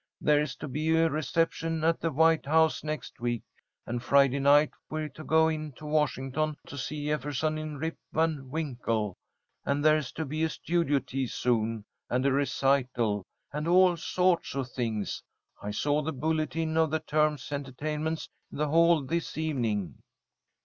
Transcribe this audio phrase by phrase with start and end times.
[0.19, 3.43] "There's to be a reception at the White House next week,
[3.85, 8.49] and Friday night we're to go in to Washington to see Jefferson in 'Rip Van
[8.49, 9.15] Winkle,'
[9.63, 14.71] and there's to be a studio tea soon, and a recital, and all sorts of
[14.71, 15.21] things.
[15.61, 20.01] I saw the bulletin of the term's entertainments in the hall this evening."